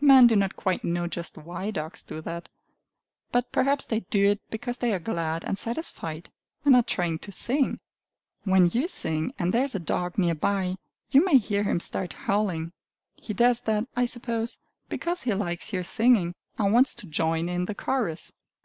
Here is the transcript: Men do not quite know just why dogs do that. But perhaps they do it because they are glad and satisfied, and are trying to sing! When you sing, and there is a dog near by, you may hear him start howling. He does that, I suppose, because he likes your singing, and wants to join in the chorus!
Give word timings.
Men 0.00 0.28
do 0.28 0.36
not 0.36 0.54
quite 0.54 0.84
know 0.84 1.08
just 1.08 1.36
why 1.36 1.72
dogs 1.72 2.04
do 2.04 2.20
that. 2.20 2.48
But 3.32 3.50
perhaps 3.50 3.84
they 3.84 3.98
do 3.98 4.30
it 4.30 4.40
because 4.48 4.78
they 4.78 4.92
are 4.92 5.00
glad 5.00 5.42
and 5.42 5.58
satisfied, 5.58 6.30
and 6.64 6.76
are 6.76 6.84
trying 6.84 7.18
to 7.18 7.32
sing! 7.32 7.80
When 8.44 8.68
you 8.70 8.86
sing, 8.86 9.32
and 9.40 9.52
there 9.52 9.64
is 9.64 9.74
a 9.74 9.80
dog 9.80 10.18
near 10.18 10.36
by, 10.36 10.76
you 11.10 11.24
may 11.24 11.36
hear 11.38 11.64
him 11.64 11.80
start 11.80 12.12
howling. 12.12 12.70
He 13.16 13.34
does 13.34 13.62
that, 13.62 13.88
I 13.96 14.06
suppose, 14.06 14.58
because 14.88 15.24
he 15.24 15.34
likes 15.34 15.72
your 15.72 15.82
singing, 15.82 16.36
and 16.58 16.72
wants 16.72 16.94
to 16.94 17.06
join 17.08 17.48
in 17.48 17.64
the 17.64 17.74
chorus! 17.74 18.30